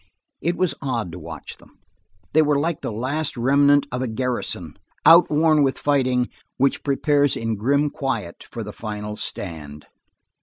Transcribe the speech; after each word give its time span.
It 0.41 0.57
was 0.57 0.73
odd 0.81 1.11
to 1.11 1.19
watch 1.19 1.57
them. 1.57 1.77
They 2.33 2.41
were 2.41 2.57
like 2.59 2.81
the 2.81 2.91
last 2.91 3.37
remnant 3.37 3.85
of 3.91 4.01
a 4.01 4.07
garrison, 4.07 4.73
outworn 5.05 5.61
with 5.61 5.77
fighting, 5.77 6.27
which 6.57 6.83
prepares 6.83 7.37
in 7.37 7.55
grim 7.55 7.91
quiet 7.91 8.45
for 8.51 8.63
the 8.63 8.73
final 8.73 9.15
stand. 9.15 9.85